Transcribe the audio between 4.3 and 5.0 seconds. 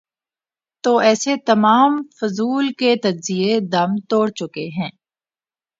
چکے ہیں۔